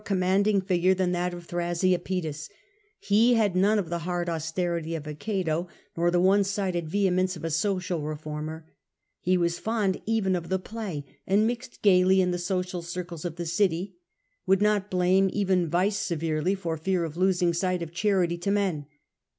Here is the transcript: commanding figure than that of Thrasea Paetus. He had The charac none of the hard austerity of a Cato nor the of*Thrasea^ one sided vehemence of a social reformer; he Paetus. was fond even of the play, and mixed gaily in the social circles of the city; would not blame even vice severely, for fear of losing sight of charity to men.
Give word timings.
commanding 0.03 0.59
figure 0.61 0.95
than 0.95 1.11
that 1.11 1.31
of 1.31 1.45
Thrasea 1.45 1.99
Paetus. 1.99 2.49
He 2.99 3.35
had 3.35 3.53
The 3.53 3.57
charac 3.57 3.61
none 3.61 3.77
of 3.77 3.89
the 3.91 3.99
hard 3.99 4.29
austerity 4.29 4.95
of 4.95 5.05
a 5.05 5.13
Cato 5.13 5.67
nor 5.95 6.09
the 6.09 6.17
of*Thrasea^ 6.17 6.23
one 6.25 6.43
sided 6.43 6.89
vehemence 6.89 7.35
of 7.35 7.43
a 7.43 7.51
social 7.51 8.01
reformer; 8.01 8.65
he 9.19 9.35
Paetus. 9.37 9.41
was 9.41 9.59
fond 9.59 10.01
even 10.07 10.35
of 10.35 10.49
the 10.49 10.57
play, 10.57 11.05
and 11.27 11.45
mixed 11.45 11.83
gaily 11.83 12.19
in 12.19 12.31
the 12.31 12.39
social 12.39 12.81
circles 12.81 13.25
of 13.25 13.35
the 13.35 13.45
city; 13.45 13.93
would 14.47 14.59
not 14.63 14.89
blame 14.89 15.29
even 15.33 15.69
vice 15.69 15.97
severely, 15.97 16.55
for 16.55 16.77
fear 16.77 17.03
of 17.03 17.15
losing 17.15 17.53
sight 17.53 17.83
of 17.83 17.91
charity 17.93 18.39
to 18.39 18.49
men. 18.49 18.87